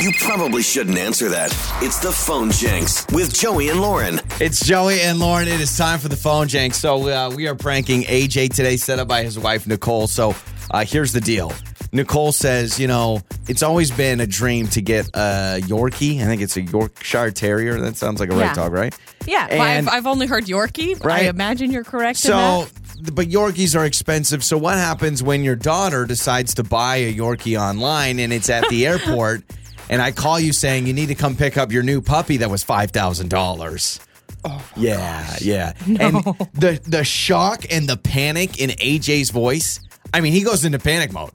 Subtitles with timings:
[0.00, 1.50] You probably shouldn't answer that.
[1.82, 4.20] It's the phone Jenks with Joey and Lauren.
[4.40, 5.48] It's Joey and Lauren.
[5.48, 6.74] It is time for the phone jank.
[6.74, 10.06] So uh, we are pranking AJ today, set up by his wife Nicole.
[10.06, 10.36] So
[10.70, 11.52] uh, here's the deal.
[11.90, 16.20] Nicole says, you know, it's always been a dream to get a Yorkie.
[16.22, 17.80] I think it's a Yorkshire Terrier.
[17.80, 18.46] That sounds like a Yeah.
[18.48, 18.96] right dog, right?
[19.26, 21.02] Yeah, well, And- I've, I've only heard Yorkie.
[21.04, 21.24] Right.
[21.24, 22.66] I imagine you're correct in So,
[23.02, 23.14] that.
[23.16, 24.44] but Yorkies are expensive.
[24.44, 28.68] So, what happens when your daughter decides to buy a Yorkie online and it's at
[28.68, 29.42] the airport?
[29.90, 32.50] And I call you saying you need to come pick up your new puppy that
[32.50, 34.00] was five thousand dollars.
[34.44, 35.72] Oh, yeah, yeah.
[35.86, 36.16] And
[36.54, 39.80] the the shock and the panic in AJ's voice.
[40.12, 41.32] I mean, he goes into panic mode.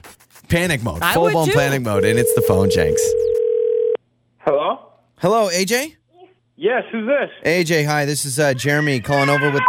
[0.49, 1.03] Panic mode.
[1.13, 2.05] Full blown panic mode.
[2.05, 3.01] And it's the phone Jenks.
[4.39, 4.79] Hello?
[5.17, 5.95] Hello, AJ?
[6.55, 7.29] Yes, who's this?
[7.45, 8.05] AJ, hi.
[8.05, 9.61] This is uh, Jeremy calling over with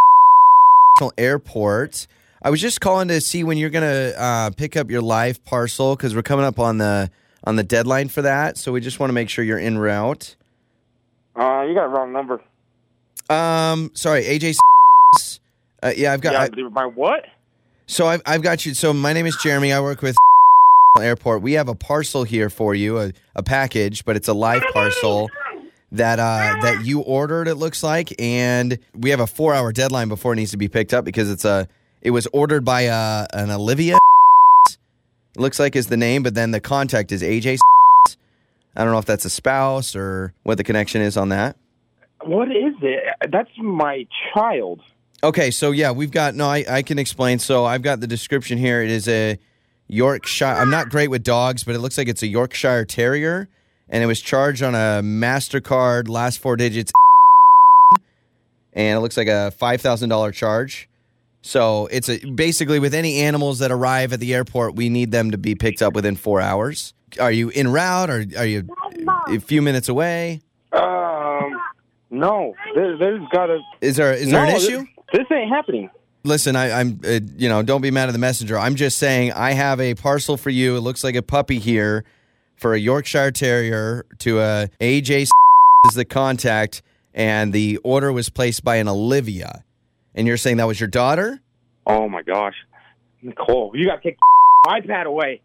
[1.00, 2.06] the Airport.
[2.42, 5.96] I was just calling to see when you're gonna uh, pick up your live parcel
[5.96, 7.10] because we're coming up on the
[7.44, 8.56] on the deadline for that.
[8.58, 10.36] So we just want to make sure you're in route.
[11.36, 12.40] Uh, you got a wrong number.
[13.30, 14.56] Um, sorry, AJ.
[15.82, 16.32] Uh, yeah, I've got.
[16.56, 17.24] yeah, I- my what?
[17.86, 18.74] so I've I've got you.
[18.74, 19.72] So my name is Jeremy.
[19.72, 20.16] I work with
[21.00, 21.42] Airport.
[21.42, 25.28] We have a parcel here for you, a, a package, but it's a live parcel
[25.92, 27.48] that uh, that you ordered.
[27.48, 30.68] It looks like, and we have a four hour deadline before it needs to be
[30.68, 31.68] picked up because it's a
[32.00, 33.98] it was ordered by uh, an Olivia.
[35.34, 37.58] It looks like is the name, but then the contact is AJ.
[38.76, 41.56] I don't know if that's a spouse or what the connection is on that.
[42.22, 43.02] What is it?
[43.30, 44.80] That's my child.
[45.22, 46.46] Okay, so yeah, we've got no.
[46.46, 47.38] I, I can explain.
[47.38, 48.82] So I've got the description here.
[48.82, 49.38] It is a
[49.88, 50.44] Yorkshire.
[50.44, 53.48] I'm not great with dogs, but it looks like it's a Yorkshire Terrier,
[53.88, 56.08] and it was charged on a Mastercard.
[56.08, 56.92] Last four digits,
[58.72, 60.88] and it looks like a five thousand dollar charge.
[61.46, 65.30] So it's a basically with any animals that arrive at the airport, we need them
[65.30, 66.94] to be picked up within four hours.
[67.20, 68.66] Are you en route, or are you
[69.28, 70.40] a few minutes away?
[70.72, 71.60] Um,
[72.08, 72.54] no.
[72.74, 73.60] There, there's got to.
[73.82, 74.78] Is there is there an issue?
[75.12, 75.90] This, this ain't happening.
[76.24, 78.58] Listen, I, I'm, uh, you know, don't be mad at the messenger.
[78.58, 80.78] I'm just saying I have a parcel for you.
[80.78, 82.04] It looks like a puppy here
[82.56, 85.28] for a Yorkshire Terrier to a AJ
[85.88, 86.80] is the contact,
[87.12, 89.62] and the order was placed by an Olivia.
[90.14, 91.40] And you're saying that was your daughter?
[91.86, 92.54] Oh my gosh,
[93.22, 94.18] Nicole, you got to take
[94.64, 95.40] the iPad away.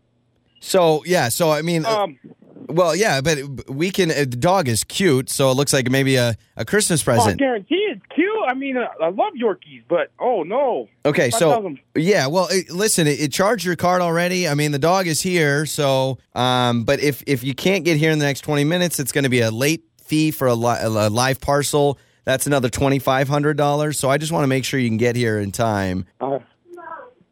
[0.60, 2.20] So yeah, so I mean, uh, Um,
[2.68, 4.12] well, yeah, but we can.
[4.12, 7.30] Uh, the dog is cute, so it looks like maybe a, a Christmas present.
[7.32, 8.30] I guarantee it's cute.
[8.48, 10.88] I mean, uh, I love Yorkies, but oh no.
[11.06, 14.48] Okay, so yeah, well, it, listen, it, it charged your card already.
[14.48, 18.12] I mean, the dog is here, so um, but if if you can't get here
[18.12, 20.78] in the next twenty minutes, it's going to be a late fee for a, li-
[20.82, 21.98] a live parcel.
[22.30, 23.98] That's another twenty five hundred dollars.
[23.98, 26.06] So I just want to make sure you can get here in time.
[26.22, 26.38] Uh,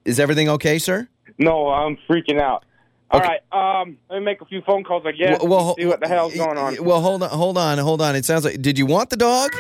[0.06, 1.08] Is everything okay, sir?
[1.38, 2.66] no, I'm freaking out.
[3.12, 3.38] All Okay.
[3.52, 5.04] right, um, let me make a few phone calls.
[5.06, 5.40] I guess.
[5.44, 6.84] Well, see what the hell's going on.
[6.84, 8.16] Well, hold on, hold on, hold on.
[8.16, 8.60] It sounds like.
[8.60, 9.52] Did you want the dog?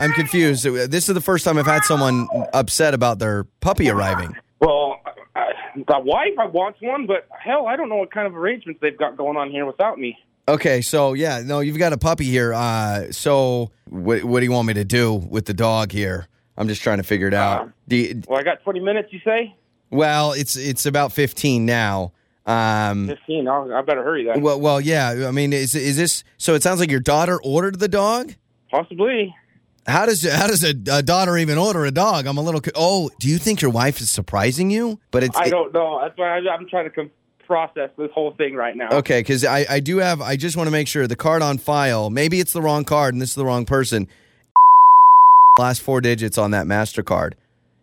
[0.00, 0.64] I'm confused.
[0.64, 4.34] This is the first time I've had someone upset about their puppy arriving.
[4.58, 4.96] Well,
[5.36, 5.44] uh,
[5.76, 8.98] the wife, I want one, but hell, I don't know what kind of arrangements they've
[8.98, 10.18] got going on here without me.
[10.54, 12.52] Okay, so yeah, no, you've got a puppy here.
[12.52, 16.26] Uh, so what, what do you want me to do with the dog here?
[16.56, 17.60] I'm just trying to figure it out.
[17.62, 19.54] Uh, Do you- Well, I got 20 minutes, you say?
[19.90, 22.12] well, it's it's about 15 now.
[22.46, 23.46] Um, 15.
[23.48, 24.40] I'll, I better hurry then.
[24.42, 25.26] well, well, yeah.
[25.28, 26.24] I mean, is is this?
[26.36, 28.34] So it sounds like your daughter ordered the dog.
[28.70, 29.34] Possibly.
[29.86, 32.26] How does how does a, a daughter even order a dog?
[32.26, 32.60] I'm a little.
[32.74, 34.98] Oh, do you think your wife is surprising you?
[35.10, 36.00] But it's I don't know.
[36.02, 37.10] That's why I, I'm trying to com-
[37.50, 38.90] process this whole thing right now.
[38.92, 41.58] Okay, because I, I do have, I just want to make sure the card on
[41.58, 44.06] file, maybe it's the wrong card and this is the wrong person.
[45.58, 47.32] Last four digits on that MasterCard.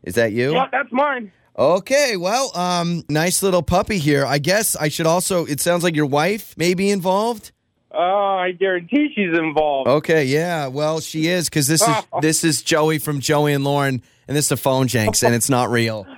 [0.03, 0.53] Is that you?
[0.53, 1.33] Yeah, that's mine.
[1.59, 4.25] Okay, well, um, nice little puppy here.
[4.25, 7.51] I guess I should also, it sounds like your wife may be involved.
[7.91, 9.89] Oh, I guarantee she's involved.
[9.89, 14.01] Okay, yeah, well, she is because this is this is Joey from Joey and Lauren,
[14.29, 16.07] and this is a phone Jenks, and it's not real.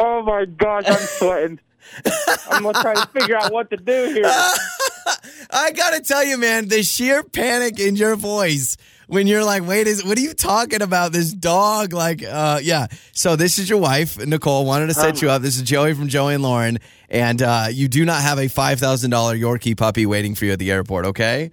[0.00, 1.58] Oh my gosh, I'm sweating.
[2.50, 4.24] I'm gonna try to figure out what to do here.
[5.50, 8.76] I gotta tell you, man, the sheer panic in your voice
[9.06, 11.12] when you're like, "Wait, is what are you talking about?
[11.12, 12.88] This dog?" Like, uh, yeah.
[13.12, 14.64] So this is your wife, Nicole.
[14.66, 15.42] Wanted to set you up.
[15.42, 18.78] This is Joey from Joey and Lauren, and uh, you do not have a five
[18.78, 21.06] thousand dollar Yorkie puppy waiting for you at the airport.
[21.06, 21.50] Okay.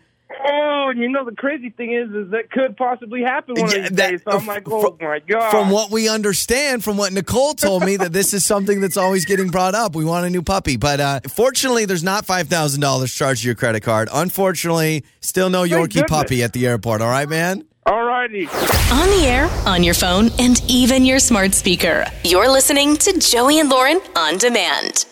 [0.95, 3.83] And you know the crazy thing is, is that could possibly happen one Yeah, of
[3.89, 4.21] these that- days.
[4.24, 5.51] So I'm like, oh fr- my god.
[5.51, 9.25] From what we understand, from what Nicole told me, that this is something that's always
[9.25, 9.94] getting brought up.
[9.94, 13.47] We want a new puppy, but uh, fortunately, there's not five thousand dollars charged to
[13.47, 14.07] your credit card.
[14.13, 16.03] Unfortunately, still no Yorkie goodness.
[16.09, 17.01] puppy at the airport.
[17.01, 17.65] All right, man.
[17.86, 18.47] All righty.
[18.47, 22.06] On the air, on your phone, and even your smart speaker.
[22.24, 25.06] You're listening to Joey and Lauren on demand.